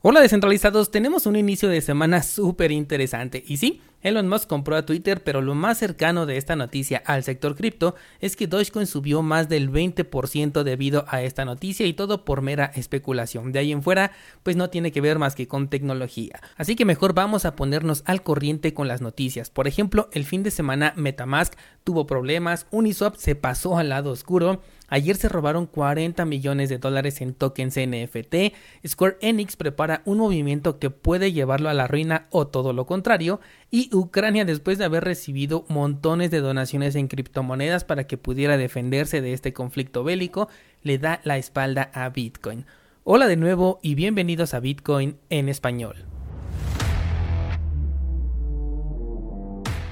Hola 0.00 0.20
descentralizados, 0.20 0.92
tenemos 0.92 1.26
un 1.26 1.34
inicio 1.34 1.68
de 1.68 1.80
semana 1.80 2.22
súper 2.22 2.70
interesante. 2.70 3.42
Y 3.48 3.56
sí, 3.56 3.80
Elon 4.00 4.28
Musk 4.28 4.48
compró 4.48 4.76
a 4.76 4.86
Twitter, 4.86 5.22
pero 5.24 5.42
lo 5.42 5.54
más 5.54 5.78
cercano 5.78 6.24
de 6.24 6.36
esta 6.36 6.54
noticia 6.54 7.02
al 7.04 7.24
sector 7.24 7.56
cripto 7.56 7.96
es 8.20 8.36
que 8.36 8.46
Dogecoin 8.46 8.86
subió 8.86 9.22
más 9.22 9.48
del 9.48 9.72
20% 9.72 10.62
debido 10.62 11.04
a 11.08 11.22
esta 11.22 11.44
noticia 11.44 11.84
y 11.86 11.94
todo 11.94 12.24
por 12.24 12.40
mera 12.40 12.70
especulación. 12.74 13.50
De 13.50 13.58
ahí 13.58 13.72
en 13.72 13.82
fuera, 13.82 14.12
pues 14.44 14.54
no 14.54 14.70
tiene 14.70 14.92
que 14.92 15.00
ver 15.00 15.18
más 15.18 15.34
que 15.34 15.48
con 15.48 15.68
tecnología. 15.68 16.40
Así 16.56 16.76
que 16.76 16.84
mejor 16.84 17.12
vamos 17.12 17.44
a 17.44 17.56
ponernos 17.56 18.02
al 18.06 18.22
corriente 18.22 18.72
con 18.72 18.86
las 18.86 19.00
noticias. 19.00 19.50
Por 19.50 19.66
ejemplo, 19.66 20.08
el 20.12 20.24
fin 20.24 20.44
de 20.44 20.52
semana 20.52 20.92
Metamask 20.96 21.54
tuvo 21.82 22.06
problemas, 22.06 22.66
Uniswap 22.70 23.16
se 23.16 23.34
pasó 23.34 23.78
al 23.78 23.88
lado 23.88 24.12
oscuro, 24.12 24.60
Ayer 24.90 25.16
se 25.16 25.28
robaron 25.28 25.66
40 25.66 26.24
millones 26.24 26.70
de 26.70 26.78
dólares 26.78 27.20
en 27.20 27.34
tokens 27.34 27.76
NFT. 27.76 28.54
Square 28.86 29.18
Enix 29.20 29.54
prepara 29.54 30.00
un 30.06 30.16
movimiento 30.16 30.78
que 30.78 30.88
puede 30.88 31.32
llevarlo 31.32 31.68
a 31.68 31.74
la 31.74 31.86
ruina 31.86 32.26
o 32.30 32.46
todo 32.46 32.72
lo 32.72 32.86
contrario. 32.86 33.38
Y 33.70 33.94
Ucrania, 33.94 34.46
después 34.46 34.78
de 34.78 34.86
haber 34.86 35.04
recibido 35.04 35.66
montones 35.68 36.30
de 36.30 36.40
donaciones 36.40 36.94
en 36.94 37.06
criptomonedas 37.06 37.84
para 37.84 38.06
que 38.06 38.16
pudiera 38.16 38.56
defenderse 38.56 39.20
de 39.20 39.34
este 39.34 39.52
conflicto 39.52 40.04
bélico, 40.04 40.48
le 40.82 40.96
da 40.96 41.20
la 41.24 41.36
espalda 41.36 41.90
a 41.92 42.08
Bitcoin. 42.08 42.64
Hola 43.04 43.26
de 43.26 43.36
nuevo 43.36 43.78
y 43.82 43.94
bienvenidos 43.94 44.54
a 44.54 44.60
Bitcoin 44.60 45.18
en 45.28 45.50
español. 45.50 46.06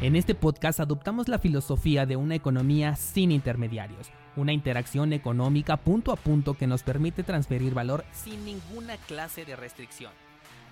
En 0.00 0.16
este 0.16 0.34
podcast 0.34 0.80
adoptamos 0.80 1.28
la 1.28 1.38
filosofía 1.38 2.06
de 2.06 2.16
una 2.16 2.34
economía 2.34 2.96
sin 2.96 3.30
intermediarios 3.30 4.10
una 4.36 4.52
interacción 4.52 5.12
económica 5.12 5.76
punto 5.78 6.12
a 6.12 6.16
punto 6.16 6.54
que 6.54 6.66
nos 6.66 6.82
permite 6.82 7.22
transferir 7.22 7.74
valor 7.74 8.04
sin 8.12 8.44
ninguna 8.44 8.96
clase 8.98 9.44
de 9.44 9.56
restricción. 9.56 10.12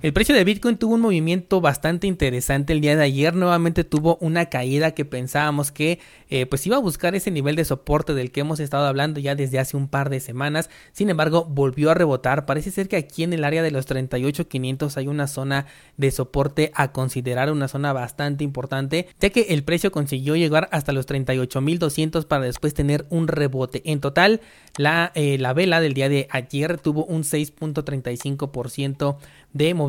El 0.00 0.12
precio 0.12 0.32
de 0.32 0.44
Bitcoin 0.44 0.76
tuvo 0.76 0.94
un 0.94 1.00
movimiento 1.00 1.60
bastante 1.60 2.06
interesante 2.06 2.72
el 2.72 2.80
día 2.80 2.94
de 2.94 3.02
ayer. 3.02 3.34
Nuevamente 3.34 3.82
tuvo 3.82 4.16
una 4.20 4.46
caída 4.46 4.92
que 4.92 5.04
pensábamos 5.04 5.72
que 5.72 5.98
eh, 6.30 6.46
pues 6.46 6.64
iba 6.68 6.76
a 6.76 6.80
buscar 6.80 7.16
ese 7.16 7.32
nivel 7.32 7.56
de 7.56 7.64
soporte 7.64 8.14
del 8.14 8.30
que 8.30 8.38
hemos 8.38 8.60
estado 8.60 8.86
hablando 8.86 9.18
ya 9.18 9.34
desde 9.34 9.58
hace 9.58 9.76
un 9.76 9.88
par 9.88 10.08
de 10.08 10.20
semanas. 10.20 10.70
Sin 10.92 11.10
embargo, 11.10 11.46
volvió 11.46 11.90
a 11.90 11.94
rebotar. 11.94 12.46
Parece 12.46 12.70
ser 12.70 12.86
que 12.86 12.94
aquí 12.94 13.24
en 13.24 13.32
el 13.32 13.42
área 13.42 13.60
de 13.60 13.72
los 13.72 13.88
38.500 13.88 14.96
hay 14.98 15.08
una 15.08 15.26
zona 15.26 15.66
de 15.96 16.12
soporte 16.12 16.70
a 16.76 16.92
considerar, 16.92 17.50
una 17.50 17.66
zona 17.66 17.92
bastante 17.92 18.44
importante, 18.44 19.08
ya 19.18 19.30
que 19.30 19.46
el 19.48 19.64
precio 19.64 19.90
consiguió 19.90 20.36
llegar 20.36 20.68
hasta 20.70 20.92
los 20.92 21.08
38.200 21.08 22.24
para 22.24 22.44
después 22.44 22.72
tener 22.72 23.04
un 23.10 23.26
rebote. 23.26 23.82
En 23.84 23.98
total, 23.98 24.42
la, 24.76 25.10
eh, 25.16 25.38
la 25.38 25.54
vela 25.54 25.80
del 25.80 25.94
día 25.94 26.08
de 26.08 26.28
ayer 26.30 26.78
tuvo 26.78 27.04
un 27.04 27.24
6.35% 27.24 29.16
de 29.52 29.74
movimiento 29.74 29.87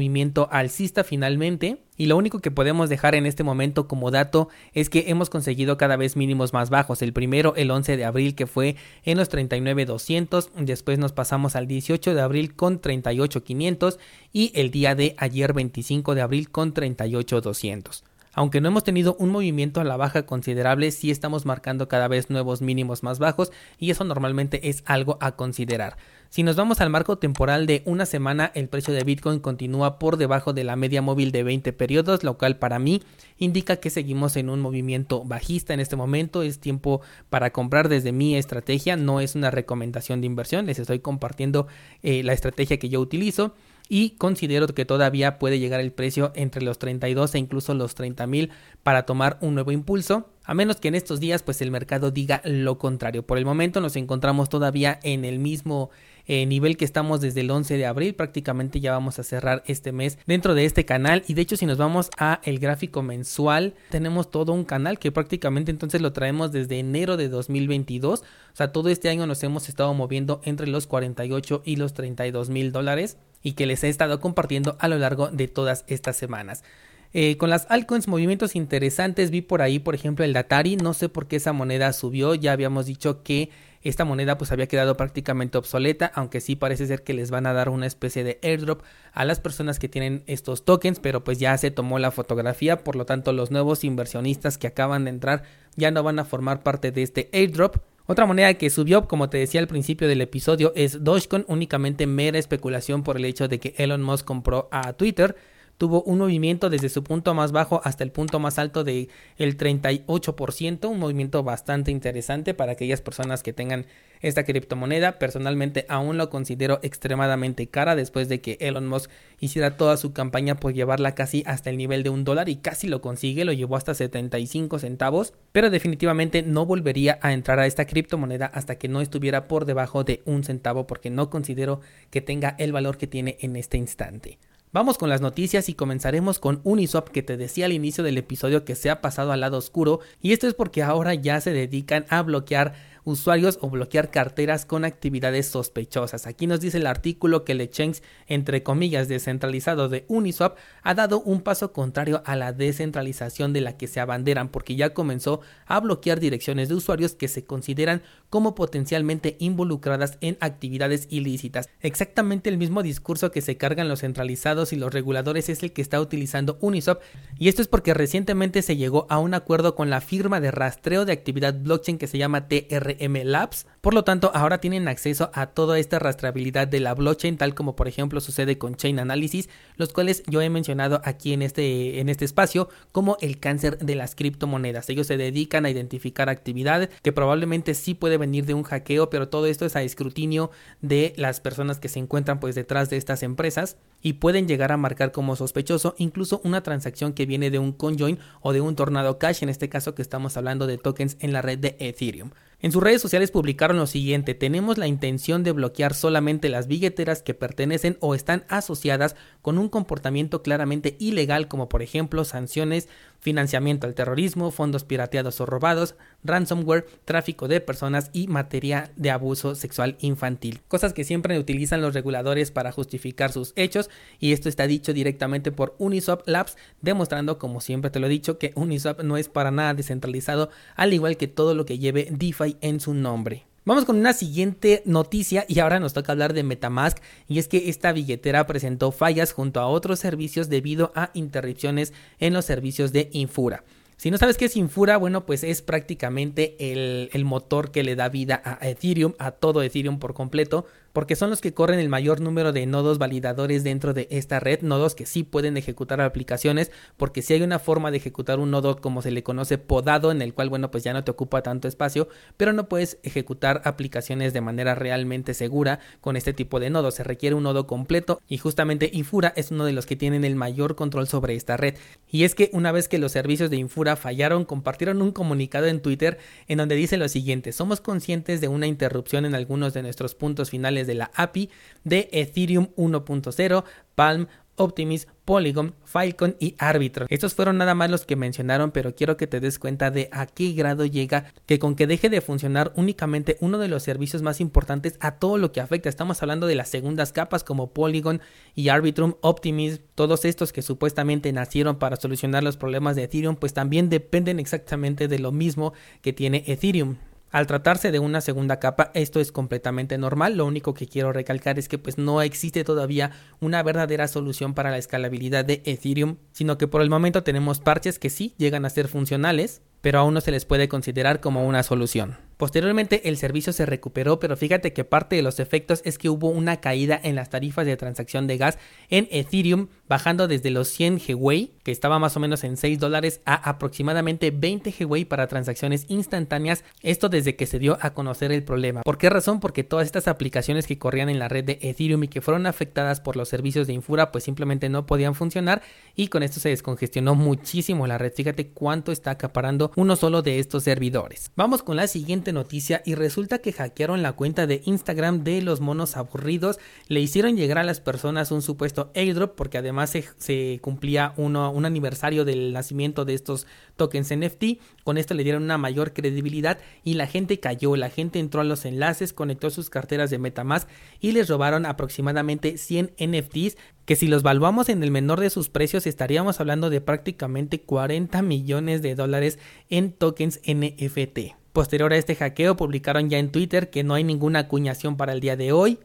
alcista 0.51 1.03
finalmente. 1.03 1.77
Y 1.97 2.05
lo 2.05 2.15
único 2.15 2.39
que 2.39 2.51
podemos 2.51 2.89
dejar 2.89 3.15
en 3.15 3.25
este 3.25 3.43
momento 3.43 3.87
como 3.87 4.11
dato 4.11 4.47
es 4.73 4.89
que 4.89 5.05
hemos 5.07 5.29
conseguido 5.29 5.77
cada 5.77 5.97
vez 5.97 6.15
mínimos 6.15 6.53
más 6.53 6.69
bajos. 6.69 7.01
El 7.01 7.11
primero 7.11 7.53
el 7.57 7.71
11 7.71 7.97
de 7.97 8.05
abril 8.05 8.35
que 8.35 8.47
fue 8.47 8.77
en 9.03 9.17
los 9.17 9.29
39.200, 9.29 10.49
después 10.55 10.97
nos 10.97 11.11
pasamos 11.11 11.55
al 11.57 11.67
18 11.67 12.13
de 12.13 12.21
abril 12.21 12.55
con 12.55 12.81
38.500 12.81 13.97
y 14.31 14.51
el 14.55 14.71
día 14.71 14.95
de 14.95 15.15
ayer 15.17 15.51
25 15.53 16.15
de 16.15 16.21
abril 16.21 16.49
con 16.49 16.73
38.200. 16.73 18.03
Aunque 18.39 18.61
no 18.61 18.69
hemos 18.69 18.85
tenido 18.85 19.17
un 19.19 19.31
movimiento 19.31 19.81
a 19.81 19.83
la 19.83 19.97
baja 19.97 20.25
considerable, 20.25 20.91
sí 20.91 21.11
estamos 21.11 21.45
marcando 21.45 21.89
cada 21.89 22.07
vez 22.07 22.29
nuevos 22.29 22.61
mínimos 22.61 23.03
más 23.03 23.19
bajos 23.19 23.51
y 23.77 23.91
eso 23.91 24.05
normalmente 24.05 24.69
es 24.69 24.81
algo 24.85 25.17
a 25.19 25.33
considerar. 25.33 25.97
Si 26.29 26.43
nos 26.43 26.55
vamos 26.55 26.79
al 26.79 26.89
marco 26.89 27.17
temporal 27.17 27.65
de 27.65 27.81
una 27.83 28.05
semana, 28.05 28.49
el 28.55 28.69
precio 28.69 28.93
de 28.93 29.03
Bitcoin 29.03 29.41
continúa 29.41 29.99
por 29.99 30.15
debajo 30.15 30.53
de 30.53 30.63
la 30.63 30.77
media 30.77 31.01
móvil 31.01 31.33
de 31.33 31.43
20 31.43 31.73
periodos, 31.73 32.23
lo 32.23 32.37
cual 32.37 32.55
para 32.55 32.79
mí 32.79 33.01
indica 33.39 33.75
que 33.75 33.89
seguimos 33.89 34.37
en 34.37 34.49
un 34.49 34.61
movimiento 34.61 35.25
bajista 35.25 35.73
en 35.73 35.81
este 35.81 35.97
momento. 35.97 36.41
Es 36.41 36.59
tiempo 36.59 37.01
para 37.29 37.49
comprar 37.49 37.89
desde 37.89 38.13
mi 38.13 38.37
estrategia, 38.37 38.95
no 38.95 39.19
es 39.19 39.35
una 39.35 39.51
recomendación 39.51 40.21
de 40.21 40.27
inversión, 40.27 40.65
les 40.65 40.79
estoy 40.79 40.99
compartiendo 40.99 41.67
eh, 42.03 42.23
la 42.23 42.31
estrategia 42.31 42.79
que 42.79 42.87
yo 42.87 43.01
utilizo 43.01 43.53
y 43.89 44.11
considero 44.11 44.67
que 44.67 44.85
todavía 44.85 45.39
puede 45.39 45.59
llegar 45.59 45.81
el 45.81 45.91
precio 45.91 46.31
entre 46.35 46.61
los 46.61 46.77
32 46.77 47.35
e 47.35 47.39
incluso 47.39 47.73
los 47.73 47.95
30 47.95 48.27
mil 48.27 48.51
para 48.83 49.05
tomar 49.05 49.37
un 49.41 49.55
nuevo 49.55 49.71
impulso 49.71 50.29
a 50.49 50.55
menos 50.55 50.77
que 50.77 50.87
en 50.87 50.95
estos 50.95 51.19
días 51.19 51.43
pues 51.43 51.61
el 51.61 51.69
mercado 51.69 52.09
diga 52.09 52.41
lo 52.43 52.79
contrario. 52.79 53.21
Por 53.21 53.37
el 53.37 53.45
momento 53.45 53.81
nos 53.81 53.95
encontramos 53.95 54.49
todavía 54.49 54.99
en 55.03 55.23
el 55.23 55.37
mismo 55.37 55.91
eh, 56.25 56.47
nivel 56.47 56.75
que 56.75 56.85
estamos 56.85 57.21
desde 57.21 57.41
el 57.41 57.51
11 57.51 57.77
de 57.77 57.85
abril, 57.85 58.15
prácticamente 58.15 58.79
ya 58.79 58.91
vamos 58.93 59.19
a 59.19 59.23
cerrar 59.23 59.61
este 59.67 59.91
mes 59.91 60.17
dentro 60.25 60.55
de 60.55 60.65
este 60.65 60.85
canal. 60.85 61.23
Y 61.27 61.35
de 61.35 61.43
hecho 61.43 61.55
si 61.55 61.67
nos 61.67 61.77
vamos 61.77 62.09
a 62.17 62.41
el 62.43 62.57
gráfico 62.57 63.03
mensual 63.03 63.75
tenemos 63.91 64.31
todo 64.31 64.53
un 64.53 64.65
canal 64.65 64.97
que 64.97 65.11
prácticamente 65.11 65.69
entonces 65.69 66.01
lo 66.01 66.13
traemos 66.13 66.51
desde 66.51 66.79
enero 66.79 67.15
de 67.15 67.29
2022, 67.29 68.21
o 68.21 68.25
sea 68.53 68.71
todo 68.71 68.89
este 68.89 69.09
año 69.09 69.27
nos 69.27 69.43
hemos 69.43 69.69
estado 69.69 69.93
moviendo 69.93 70.41
entre 70.45 70.65
los 70.65 70.87
48 70.87 71.61
y 71.63 71.75
los 71.75 71.93
32 71.93 72.49
mil 72.49 72.71
dólares 72.71 73.17
y 73.41 73.53
que 73.53 73.65
les 73.65 73.83
he 73.83 73.89
estado 73.89 74.19
compartiendo 74.19 74.75
a 74.79 74.87
lo 74.87 74.97
largo 74.97 75.29
de 75.29 75.47
todas 75.47 75.85
estas 75.87 76.17
semanas. 76.17 76.63
Eh, 77.11 77.37
con 77.37 77.49
las 77.49 77.65
altcoins, 77.69 78.07
movimientos 78.07 78.55
interesantes. 78.55 79.31
Vi 79.31 79.41
por 79.41 79.61
ahí, 79.61 79.79
por 79.79 79.95
ejemplo, 79.95 80.23
el 80.25 80.33
Datari. 80.33 80.75
No 80.75 80.93
sé 80.93 81.09
por 81.09 81.27
qué 81.27 81.37
esa 81.37 81.53
moneda 81.53 81.91
subió. 81.93 82.35
Ya 82.35 82.51
habíamos 82.51 82.85
dicho 82.85 83.23
que 83.23 83.49
esta 83.81 84.05
moneda 84.05 84.37
pues 84.37 84.51
había 84.51 84.67
quedado 84.67 84.95
prácticamente 84.95 85.57
obsoleta. 85.57 86.11
Aunque 86.13 86.39
sí 86.39 86.55
parece 86.55 86.85
ser 86.85 87.03
que 87.03 87.13
les 87.13 87.31
van 87.31 87.47
a 87.47 87.53
dar 87.53 87.69
una 87.69 87.87
especie 87.87 88.23
de 88.23 88.39
airdrop 88.43 88.83
a 89.11 89.25
las 89.25 89.39
personas 89.39 89.79
que 89.79 89.89
tienen 89.89 90.23
estos 90.27 90.65
tokens. 90.65 90.99
Pero 90.99 91.23
pues 91.23 91.39
ya 91.39 91.57
se 91.57 91.71
tomó 91.71 91.97
la 91.97 92.11
fotografía. 92.11 92.83
Por 92.83 92.95
lo 92.95 93.05
tanto, 93.05 93.33
los 93.33 93.49
nuevos 93.49 93.83
inversionistas 93.83 94.59
que 94.59 94.67
acaban 94.67 95.05
de 95.05 95.09
entrar 95.09 95.43
ya 95.75 95.89
no 95.89 96.03
van 96.03 96.19
a 96.19 96.25
formar 96.25 96.61
parte 96.61 96.91
de 96.91 97.01
este 97.01 97.29
airdrop. 97.33 97.77
Otra 98.11 98.25
moneda 98.25 98.55
que 98.55 98.71
subió, 98.71 99.07
como 99.07 99.29
te 99.29 99.37
decía 99.37 99.61
al 99.61 99.67
principio 99.67 100.07
del 100.07 100.21
episodio, 100.21 100.73
es 100.75 101.03
Dogecoin, 101.03 101.45
únicamente 101.47 102.07
mera 102.07 102.39
especulación 102.39 103.03
por 103.03 103.17
el 103.17 103.25
hecho 103.25 103.47
de 103.47 103.59
que 103.59 103.75
Elon 103.77 104.01
Musk 104.01 104.25
compró 104.25 104.67
a 104.71 104.93
Twitter 104.93 105.35
tuvo 105.79 106.03
un 106.03 106.17
movimiento 106.17 106.69
desde 106.69 106.89
su 106.89 107.05
punto 107.05 107.33
más 107.33 107.53
bajo 107.53 107.79
hasta 107.85 108.03
el 108.03 108.11
punto 108.11 108.37
más 108.37 108.59
alto 108.59 108.83
de 108.83 109.07
el 109.37 109.57
38%, 109.57 110.89
un 110.89 110.99
movimiento 110.99 111.41
bastante 111.41 111.89
interesante 111.89 112.53
para 112.53 112.73
aquellas 112.73 112.99
personas 112.99 113.43
que 113.43 113.53
tengan 113.53 113.85
esta 114.19 114.43
criptomoneda. 114.43 115.19
Personalmente 115.19 115.85
aún 115.87 116.17
lo 116.17 116.29
considero 116.29 116.79
extremadamente 116.83 117.67
cara 117.67 117.95
después 117.95 118.27
de 118.27 118.41
que 118.41 118.57
Elon 118.59 118.87
Musk 118.87 119.09
hiciera 119.39 119.77
toda 119.77 119.95
su 119.95 120.11
campaña 120.11 120.55
por 120.55 120.73
llevarla 120.73 121.15
casi 121.15 121.43
hasta 121.45 121.69
el 121.69 121.77
nivel 121.77 122.03
de 122.03 122.09
un 122.09 122.25
dólar 122.25 122.49
y 122.49 122.57
casi 122.57 122.89
lo 122.89 123.01
consigue, 123.01 123.45
lo 123.45 123.53
llevó 123.53 123.77
hasta 123.77 123.93
75 123.93 124.79
centavos, 124.79 125.33
pero 125.53 125.69
definitivamente 125.69 126.43
no 126.43 126.65
volvería 126.65 127.19
a 127.21 127.31
entrar 127.31 127.57
a 127.57 127.67
esta 127.67 127.85
criptomoneda 127.85 128.47
hasta 128.47 128.75
que 128.75 128.89
no 128.89 128.99
estuviera 128.99 129.47
por 129.47 129.63
debajo 129.63 130.03
de 130.03 130.23
un 130.25 130.43
centavo 130.43 130.87
porque 130.87 131.09
no 131.09 131.29
considero 131.29 131.79
que 132.09 132.19
tenga 132.19 132.57
el 132.59 132.73
valor 132.73 132.97
que 132.97 133.07
tiene 133.07 133.37
en 133.39 133.55
este 133.55 133.77
instante. 133.77 134.39
Vamos 134.71 134.99
con 134.99 135.09
las 135.09 135.19
noticias 135.19 135.67
y 135.67 135.73
comenzaremos 135.73 136.37
con 136.37 136.61
Uniswap 136.63 137.09
que 137.09 137.23
te 137.23 137.37
decía 137.37 137.65
al 137.65 137.71
inicio 137.71 138.03
del 138.03 138.19
episodio 138.19 138.65
que 138.65 138.75
se 138.75 138.91
ha 138.91 139.01
pasado 139.01 139.31
al 139.31 139.39
lado 139.39 139.57
oscuro 139.57 139.99
y 140.21 140.31
esto 140.31 140.47
es 140.47 140.53
porque 140.53 140.83
ahora 140.83 141.15
ya 141.15 141.41
se 141.41 141.51
dedican 141.51 142.05
a 142.09 142.21
bloquear 142.21 142.75
usuarios 143.09 143.57
o 143.61 143.69
bloquear 143.69 144.11
carteras 144.11 144.65
con 144.65 144.85
actividades 144.85 145.47
sospechosas. 145.47 146.27
Aquí 146.27 146.47
nos 146.47 146.61
dice 146.61 146.77
el 146.77 146.87
artículo 146.87 147.43
que 147.43 147.53
el 147.53 147.61
exchange, 147.61 148.01
entre 148.27 148.63
comillas, 148.63 149.07
descentralizado 149.07 149.89
de 149.89 150.05
Uniswap 150.07 150.57
ha 150.83 150.93
dado 150.93 151.21
un 151.21 151.41
paso 151.41 151.73
contrario 151.73 152.21
a 152.25 152.35
la 152.35 152.53
descentralización 152.53 153.51
de 153.53 153.61
la 153.61 153.77
que 153.77 153.87
se 153.87 153.99
abanderan 153.99 154.49
porque 154.49 154.75
ya 154.75 154.93
comenzó 154.93 155.41
a 155.65 155.79
bloquear 155.79 156.19
direcciones 156.19 156.69
de 156.69 156.75
usuarios 156.75 157.13
que 157.13 157.27
se 157.27 157.43
consideran 157.43 158.01
como 158.29 158.55
potencialmente 158.55 159.35
involucradas 159.39 160.17
en 160.21 160.37
actividades 160.39 161.07
ilícitas. 161.09 161.67
Exactamente 161.81 162.49
el 162.49 162.57
mismo 162.57 162.83
discurso 162.83 163.31
que 163.31 163.41
se 163.41 163.57
cargan 163.57 163.89
los 163.89 164.01
centralizados 164.01 164.71
y 164.71 164.75
los 164.75 164.93
reguladores 164.93 165.49
es 165.49 165.63
el 165.63 165.73
que 165.73 165.81
está 165.81 165.99
utilizando 165.99 166.57
Uniswap 166.61 167.01
y 167.37 167.47
esto 167.47 167.61
es 167.61 167.67
porque 167.67 167.93
recientemente 167.93 168.61
se 168.61 168.77
llegó 168.77 169.07
a 169.09 169.17
un 169.17 169.33
acuerdo 169.33 169.75
con 169.75 169.89
la 169.89 170.01
firma 170.01 170.39
de 170.39 170.51
rastreo 170.51 171.05
de 171.05 171.13
actividad 171.13 171.55
blockchain 171.59 171.97
que 171.97 172.07
se 172.07 172.17
llama 172.17 172.47
TR 172.47 172.95
LM 172.99 173.23
Labs. 173.23 173.65
Por 173.81 173.93
lo 173.93 174.03
tanto, 174.03 174.31
ahora 174.33 174.59
tienen 174.59 174.87
acceso 174.87 175.31
a 175.33 175.47
toda 175.47 175.79
esta 175.79 175.99
rastreabilidad 175.99 176.67
de 176.67 176.79
la 176.79 176.93
blockchain, 176.93 177.37
tal 177.37 177.55
como 177.55 177.75
por 177.75 177.87
ejemplo 177.87 178.19
sucede 178.19 178.57
con 178.57 178.75
Chain 178.75 178.99
Analysis, 178.99 179.49
los 179.77 179.93
cuales 179.93 180.23
yo 180.27 180.41
he 180.41 180.49
mencionado 180.49 181.01
aquí 181.05 181.31
en 181.33 181.41
este, 181.41 181.99
en 181.99 182.09
este 182.09 182.25
espacio 182.25 182.69
como 182.91 183.17
el 183.21 183.39
cáncer 183.39 183.77
de 183.77 183.95
las 183.95 184.15
criptomonedas. 184.15 184.89
Ellos 184.89 185.07
se 185.07 185.17
dedican 185.17 185.65
a 185.65 185.69
identificar 185.69 186.29
actividades 186.29 186.89
que 187.01 187.13
probablemente 187.13 187.73
sí 187.73 187.93
puede 187.93 188.17
venir 188.17 188.45
de 188.45 188.53
un 188.53 188.63
hackeo, 188.63 189.09
pero 189.09 189.29
todo 189.29 189.45
esto 189.45 189.65
es 189.65 189.75
a 189.75 189.81
escrutinio 189.81 190.51
de 190.81 191.13
las 191.15 191.39
personas 191.39 191.79
que 191.79 191.89
se 191.89 191.99
encuentran 191.99 192.39
pues 192.39 192.55
detrás 192.55 192.89
de 192.89 192.97
estas 192.97 193.23
empresas 193.23 193.77
y 194.01 194.13
pueden 194.13 194.47
llegar 194.47 194.71
a 194.71 194.77
marcar 194.77 195.11
como 195.11 195.35
sospechoso 195.35 195.95
incluso 195.97 196.41
una 196.43 196.63
transacción 196.63 197.13
que 197.13 197.25
viene 197.25 197.49
de 197.51 197.59
un 197.59 197.71
conjoin 197.71 198.19
o 198.41 198.53
de 198.53 198.61
un 198.61 198.75
tornado 198.75 199.17
cash, 199.19 199.43
en 199.43 199.49
este 199.49 199.69
caso 199.69 199.95
que 199.95 200.01
estamos 200.01 200.37
hablando 200.37 200.67
de 200.67 200.77
tokens 200.77 201.17
en 201.19 201.33
la 201.33 201.41
red 201.41 201.59
de 201.59 201.75
Ethereum. 201.79 202.31
En 202.61 202.73
sus 202.73 202.83
redes 202.83 203.01
sociales 203.01 203.31
publicaron 203.31 203.77
lo 203.77 203.87
siguiente, 203.87 204.33
tenemos 204.33 204.77
la 204.77 204.87
intención 204.87 205.43
de 205.45 205.53
bloquear 205.53 205.93
solamente 205.93 206.49
las 206.49 206.67
billeteras 206.67 207.21
que 207.21 207.33
pertenecen 207.33 207.97
o 208.01 208.15
están 208.15 208.43
asociadas 208.49 209.15
con 209.41 209.57
un 209.57 209.69
comportamiento 209.69 210.43
claramente 210.43 210.97
ilegal 210.99 211.47
como 211.47 211.69
por 211.69 211.81
ejemplo 211.81 212.25
sanciones, 212.25 212.89
financiamiento 213.19 213.87
al 213.87 213.93
terrorismo, 213.93 214.51
fondos 214.51 214.83
pirateados 214.83 215.41
o 215.41 215.45
robados, 215.45 215.95
ransomware, 216.23 216.85
tráfico 217.05 217.47
de 217.47 217.61
personas 217.61 218.09
y 218.13 218.27
materia 218.27 218.91
de 218.95 219.11
abuso 219.11 219.55
sexual 219.55 219.97
infantil. 219.99 220.61
Cosas 220.67 220.93
que 220.93 221.03
siempre 221.03 221.39
utilizan 221.39 221.81
los 221.81 221.93
reguladores 221.93 222.51
para 222.51 222.71
justificar 222.71 223.31
sus 223.31 223.53
hechos 223.55 223.89
y 224.19 224.33
esto 224.33 224.49
está 224.49 224.67
dicho 224.67 224.93
directamente 224.93 225.51
por 225.51 225.75
Uniswap 225.79 226.27
Labs 226.27 226.57
demostrando 226.81 227.37
como 227.37 227.61
siempre 227.61 227.91
te 227.91 227.99
lo 227.99 228.07
he 228.07 228.09
dicho 228.09 228.37
que 228.37 228.51
Uniswap 228.55 229.01
no 229.03 229.17
es 229.17 229.29
para 229.29 229.51
nada 229.51 229.73
descentralizado 229.73 230.49
al 230.75 230.93
igual 230.93 231.17
que 231.17 231.27
todo 231.27 231.55
lo 231.55 231.65
que 231.65 231.79
lleve 231.79 232.07
DeFi 232.11 232.57
en 232.61 232.79
su 232.79 232.93
nombre. 232.93 233.48
Vamos 233.69 233.85
con 233.85 233.97
una 233.97 234.13
siguiente 234.13 234.81
noticia 234.85 235.45
y 235.47 235.59
ahora 235.59 235.79
nos 235.79 235.93
toca 235.93 236.11
hablar 236.11 236.33
de 236.33 236.41
Metamask 236.41 236.97
y 237.27 237.37
es 237.37 237.47
que 237.47 237.69
esta 237.69 237.91
billetera 237.91 238.47
presentó 238.47 238.91
fallas 238.91 239.31
junto 239.31 239.59
a 239.59 239.67
otros 239.67 239.99
servicios 239.99 240.49
debido 240.49 240.91
a 240.95 241.11
interrupciones 241.13 241.93
en 242.19 242.33
los 242.33 242.45
servicios 242.45 242.91
de 242.93 243.11
Infura. 243.13 243.63
Si 243.95 244.09
no 244.09 244.17
sabes 244.17 244.37
qué 244.37 244.45
es 244.45 244.55
Infura, 244.55 244.97
bueno, 244.97 245.23
pues 245.27 245.43
es 245.43 245.61
prácticamente 245.61 246.55
el, 246.71 247.11
el, 247.13 247.25
motor 247.25 247.69
que 247.69 247.83
le 247.83 247.95
da 247.95 248.09
vida 248.09 248.41
a 248.43 248.67
Ethereum, 248.67 249.13
a 249.19 249.29
todo 249.29 249.61
Ethereum 249.61 249.99
por 249.99 250.15
completo 250.15 250.65
porque 250.93 251.15
son 251.15 251.29
los 251.29 251.41
que 251.41 251.53
corren 251.53 251.79
el 251.79 251.89
mayor 251.89 252.21
número 252.21 252.51
de 252.51 252.65
nodos 252.65 252.97
validadores 252.97 253.63
dentro 253.63 253.93
de 253.93 254.07
esta 254.11 254.39
red, 254.39 254.61
nodos 254.61 254.95
que 254.95 255.05
sí 255.05 255.23
pueden 255.23 255.57
ejecutar 255.57 256.01
aplicaciones, 256.01 256.71
porque 256.97 257.21
si 257.21 257.33
hay 257.33 257.41
una 257.41 257.59
forma 257.59 257.91
de 257.91 257.97
ejecutar 257.97 258.39
un 258.39 258.51
nodo 258.51 258.81
como 258.81 259.01
se 259.01 259.11
le 259.11 259.23
conoce 259.23 259.57
podado, 259.57 260.11
en 260.11 260.21
el 260.21 260.33
cual, 260.33 260.49
bueno, 260.49 260.71
pues 260.71 260.83
ya 260.83 260.93
no 260.93 261.03
te 261.03 261.11
ocupa 261.11 261.43
tanto 261.43 261.67
espacio, 261.67 262.07
pero 262.37 262.53
no 262.53 262.67
puedes 262.67 262.99
ejecutar 263.03 263.61
aplicaciones 263.65 264.33
de 264.33 264.41
manera 264.41 264.75
realmente 264.75 265.33
segura 265.33 265.79
con 266.01 266.15
este 266.15 266.33
tipo 266.33 266.59
de 266.59 266.69
nodos, 266.69 266.95
se 266.95 267.03
requiere 267.03 267.35
un 267.35 267.43
nodo 267.43 267.67
completo 267.67 268.21
y 268.27 268.37
justamente 268.37 268.89
Infura 268.93 269.33
es 269.35 269.51
uno 269.51 269.65
de 269.65 269.73
los 269.73 269.85
que 269.85 269.95
tienen 269.95 270.23
el 270.23 270.35
mayor 270.35 270.75
control 270.75 271.07
sobre 271.07 271.35
esta 271.35 271.57
red. 271.57 271.75
Y 272.09 272.23
es 272.23 272.35
que 272.35 272.49
una 272.53 272.71
vez 272.71 272.87
que 272.87 272.97
los 272.97 273.11
servicios 273.11 273.49
de 273.49 273.57
Infura 273.57 273.95
fallaron, 273.95 274.45
compartieron 274.45 275.01
un 275.01 275.11
comunicado 275.11 275.67
en 275.67 275.81
Twitter 275.81 276.17
en 276.47 276.57
donde 276.57 276.75
dice 276.75 276.97
lo 276.97 277.07
siguiente, 277.07 277.51
somos 277.51 277.81
conscientes 277.81 278.41
de 278.41 278.47
una 278.47 278.67
interrupción 278.67 279.25
en 279.25 279.35
algunos 279.35 279.73
de 279.73 279.83
nuestros 279.83 280.15
puntos 280.15 280.49
finales 280.49 280.78
de 280.87 280.95
la 280.95 281.11
API 281.15 281.49
de 281.83 282.09
Ethereum 282.11 282.69
1.0, 282.75 283.63
Palm, 283.95 284.27
Optimus, 284.59 285.07
Polygon, 285.25 285.73
Filecoin 285.85 286.35
y 286.39 286.55
Arbitrum. 286.57 287.07
Estos 287.09 287.33
fueron 287.33 287.57
nada 287.57 287.75
más 287.75 287.89
los 287.89 288.05
que 288.05 288.15
mencionaron, 288.15 288.71
pero 288.71 288.93
quiero 288.93 289.15
que 289.15 289.27
te 289.27 289.39
des 289.39 289.57
cuenta 289.57 289.89
de 289.89 290.09
a 290.11 290.25
qué 290.25 290.51
grado 290.51 290.85
llega 290.85 291.31
que 291.45 291.59
con 291.59 291.75
que 291.75 291.87
deje 291.87 292.09
de 292.09 292.21
funcionar 292.21 292.73
únicamente 292.75 293.37
uno 293.39 293.57
de 293.57 293.69
los 293.69 293.83
servicios 293.83 294.21
más 294.21 294.41
importantes 294.41 294.97
a 294.99 295.11
todo 295.11 295.37
lo 295.37 295.51
que 295.51 295.61
afecta. 295.61 295.89
Estamos 295.89 296.21
hablando 296.21 296.45
de 296.45 296.55
las 296.55 296.69
segundas 296.69 297.11
capas 297.11 297.43
como 297.43 297.73
Polygon 297.73 298.21
y 298.53 298.69
Arbitrum, 298.69 299.15
Optimism, 299.21 299.81
todos 299.95 300.25
estos 300.25 300.51
que 300.51 300.61
supuestamente 300.61 301.31
nacieron 301.31 301.79
para 301.79 301.95
solucionar 301.95 302.43
los 302.43 302.57
problemas 302.57 302.95
de 302.95 303.03
Ethereum, 303.03 303.35
pues 303.35 303.53
también 303.53 303.89
dependen 303.89 304.39
exactamente 304.39 305.07
de 305.07 305.19
lo 305.19 305.31
mismo 305.31 305.73
que 306.01 306.13
tiene 306.13 306.43
Ethereum. 306.47 306.97
Al 307.31 307.45
tratarse 307.45 307.91
de 307.91 307.99
una 307.99 308.21
segunda 308.21 308.59
capa, 308.59 308.89
esto 308.95 309.19
es 309.19 309.31
completamente 309.31 309.97
normal. 309.97 310.35
Lo 310.35 310.45
único 310.45 310.73
que 310.73 310.87
quiero 310.87 311.13
recalcar 311.13 311.59
es 311.59 311.69
que 311.69 311.77
pues 311.77 311.97
no 311.97 312.21
existe 312.21 312.63
todavía 312.63 313.11
una 313.39 313.61
verdadera 313.61 314.07
solución 314.07 314.55
para 314.55 314.71
la 314.71 314.77
escalabilidad 314.77 315.45
de 315.45 315.61
Ethereum, 315.65 316.17
sino 316.31 316.57
que 316.57 316.67
por 316.67 316.81
el 316.81 316.89
momento 316.89 317.23
tenemos 317.23 317.59
parches 317.59 317.99
que 317.99 318.09
sí 318.09 318.33
llegan 318.37 318.65
a 318.65 318.69
ser 318.69 318.87
funcionales, 318.87 319.61
pero 319.81 319.99
aún 319.99 320.15
no 320.15 320.21
se 320.21 320.31
les 320.31 320.45
puede 320.45 320.67
considerar 320.67 321.21
como 321.21 321.47
una 321.47 321.61
solución. 321.61 322.28
Posteriormente 322.39 323.09
el 323.09 323.17
servicio 323.17 323.51
se 323.51 323.65
recuperó, 323.65 324.21
pero 324.21 324.37
fíjate 324.37 324.71
que 324.71 324.85
parte 324.85 325.17
de 325.17 325.21
los 325.21 325.41
efectos 325.41 325.81
es 325.83 325.97
que 325.97 326.07
hubo 326.07 326.29
una 326.29 326.61
caída 326.61 326.97
en 327.03 327.15
las 327.15 327.29
tarifas 327.29 327.65
de 327.65 327.75
transacción 327.75 328.27
de 328.27 328.37
gas 328.37 328.57
en 328.89 329.09
Ethereum, 329.11 329.67
bajando 329.89 330.25
desde 330.29 330.49
los 330.49 330.69
100 330.69 331.01
GWay, 331.05 331.51
que 331.63 331.73
estaba 331.73 331.99
más 331.99 332.15
o 332.15 332.21
menos 332.21 332.45
en 332.45 332.55
6 332.55 332.79
dólares, 332.79 333.19
a 333.25 333.33
aproximadamente 333.33 334.31
20 334.31 334.71
GWay 334.71 335.03
para 335.03 335.27
transacciones 335.27 335.83
instantáneas, 335.89 336.63
esto 336.81 337.09
desde 337.09 337.35
que 337.35 337.45
se 337.45 337.59
dio 337.59 337.77
a 337.81 337.93
conocer 337.93 338.31
el 338.31 338.43
problema. 338.43 338.83
¿Por 338.83 338.97
qué 338.97 339.09
razón? 339.09 339.41
Porque 339.41 339.65
todas 339.65 339.87
estas 339.87 340.07
aplicaciones 340.07 340.65
que 340.65 340.79
corrían 340.79 341.09
en 341.09 341.19
la 341.19 341.27
red 341.27 341.43
de 341.43 341.59
Ethereum 341.61 342.05
y 342.05 342.07
que 342.07 342.21
fueron 342.21 342.45
afectadas 342.45 343.01
por 343.01 343.17
los 343.17 343.27
servicios 343.27 343.67
de 343.67 343.73
Infura, 343.73 344.13
pues 344.13 344.23
simplemente 344.23 344.69
no 344.69 344.85
podían 344.85 345.13
funcionar 345.13 345.61
y 345.93 346.07
con 346.07 346.23
esto 346.23 346.39
se 346.39 346.47
descongestionó 346.47 347.15
muchísimo 347.15 347.85
la 347.85 347.97
red. 347.97 348.13
Fíjate 348.13 348.47
cuánto 348.51 348.93
está 348.93 349.11
acaparando 349.11 349.73
uno 349.75 349.97
solo 349.97 350.21
de 350.21 350.39
estos 350.39 350.63
servidores. 350.63 351.31
Vamos 351.35 351.63
con 351.63 351.75
la 351.75 351.87
siguiente 351.87 352.28
noticia 352.33 352.81
y 352.85 352.95
resulta 352.95 353.39
que 353.39 353.53
hackearon 353.53 354.01
la 354.01 354.13
cuenta 354.13 354.47
de 354.47 354.61
Instagram 354.65 355.23
de 355.23 355.41
los 355.41 355.61
monos 355.61 355.97
aburridos, 355.97 356.59
le 356.87 356.99
hicieron 356.99 357.35
llegar 357.35 357.57
a 357.57 357.63
las 357.63 357.79
personas 357.79 358.31
un 358.31 358.41
supuesto 358.41 358.91
airdrop 358.95 359.35
porque 359.35 359.57
además 359.57 359.91
se, 360.17 360.59
cumplía 360.61 361.13
uno, 361.17 361.51
un 361.51 361.65
aniversario 361.65 362.25
del 362.25 362.53
nacimiento 362.53 363.05
de 363.05 363.13
estos 363.13 363.47
tokens 363.75 364.13
NFT, 364.15 364.59
con 364.83 364.97
esto 364.97 365.13
le 365.13 365.23
dieron 365.23 365.43
una 365.43 365.57
mayor 365.57 365.93
credibilidad 365.93 366.59
y 366.83 366.95
la 366.95 367.07
gente 367.07 367.39
cayó, 367.39 367.75
la 367.75 367.89
gente 367.89 368.19
entró 368.19 368.41
a 368.41 368.45
los 368.45 368.65
enlaces, 368.65 369.13
conectó 369.13 369.49
sus 369.49 369.69
carteras 369.69 370.09
de 370.09 370.19
Metamask 370.19 370.67
y 370.99 371.11
les 371.11 371.29
robaron 371.29 371.65
aproximadamente 371.65 372.57
100 372.57 372.91
NFTs 372.99 373.57
que 373.89 373.95
si 373.95 374.07
los 374.07 374.21
valuamos 374.21 374.69
en 374.69 374.83
el 374.83 374.91
menor 374.91 375.19
de 375.19 375.31
sus 375.31 375.49
precios 375.49 375.87
estaríamos 375.87 376.39
hablando 376.39 376.69
de 376.69 376.79
prácticamente 376.79 377.61
40 377.61 378.21
millones 378.21 378.83
de 378.83 378.93
dólares 378.93 379.39
en 379.69 379.91
tokens 379.91 380.39
NFT. 380.45 381.35
Posterior 381.59 381.91
a 381.91 381.97
este 381.97 382.15
hackeo 382.15 382.55
publicaron 382.55 383.09
ya 383.09 383.19
en 383.19 383.33
Twitter 383.33 383.69
que 383.69 383.83
no 383.83 383.93
hay 383.93 384.05
ninguna 384.05 384.39
acuñación 384.39 384.95
para 384.95 385.11
el 385.11 385.19
día 385.19 385.35
de 385.35 385.51
hoy, 385.51 385.77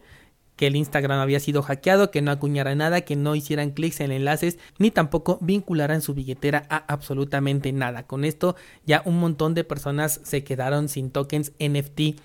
que 0.54 0.68
el 0.68 0.76
Instagram 0.76 1.18
había 1.18 1.40
sido 1.40 1.62
hackeado, 1.62 2.12
que 2.12 2.22
no 2.22 2.30
acuñara 2.30 2.76
nada, 2.76 3.00
que 3.00 3.16
no 3.16 3.34
hicieran 3.34 3.72
clics 3.72 3.98
en 3.98 4.12
enlaces, 4.12 4.60
ni 4.78 4.92
tampoco 4.92 5.36
vincularan 5.40 6.00
su 6.00 6.14
billetera 6.14 6.64
a 6.70 6.76
absolutamente 6.76 7.72
nada. 7.72 8.06
Con 8.06 8.24
esto 8.24 8.54
ya 8.86 9.02
un 9.04 9.18
montón 9.18 9.54
de 9.54 9.64
personas 9.64 10.20
se 10.22 10.44
quedaron 10.44 10.88
sin 10.88 11.10
tokens 11.10 11.50
NFT 11.58 12.20